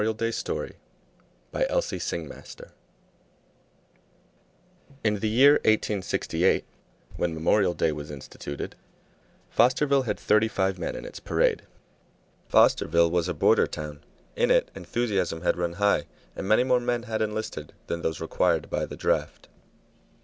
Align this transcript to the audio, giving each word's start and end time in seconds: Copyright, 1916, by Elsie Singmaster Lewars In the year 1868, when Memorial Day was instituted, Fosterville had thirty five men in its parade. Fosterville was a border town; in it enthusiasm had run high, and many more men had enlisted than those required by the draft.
Copyright, 0.01 0.21
1916, 1.51 1.51
by 1.51 1.67
Elsie 1.69 1.99
Singmaster 1.99 2.69
Lewars 2.69 2.71
In 5.03 5.19
the 5.19 5.29
year 5.29 5.51
1868, 5.65 6.65
when 7.17 7.35
Memorial 7.35 7.75
Day 7.75 7.91
was 7.91 8.09
instituted, 8.09 8.75
Fosterville 9.55 10.05
had 10.05 10.19
thirty 10.19 10.47
five 10.47 10.79
men 10.79 10.95
in 10.95 11.05
its 11.05 11.19
parade. 11.19 11.61
Fosterville 12.51 13.11
was 13.11 13.27
a 13.27 13.35
border 13.35 13.67
town; 13.67 14.03
in 14.35 14.49
it 14.49 14.71
enthusiasm 14.73 15.41
had 15.41 15.55
run 15.55 15.73
high, 15.73 16.05
and 16.35 16.47
many 16.47 16.63
more 16.63 16.79
men 16.79 17.03
had 17.03 17.21
enlisted 17.21 17.71
than 17.85 18.01
those 18.01 18.19
required 18.19 18.71
by 18.71 18.87
the 18.87 18.97
draft. 18.97 19.49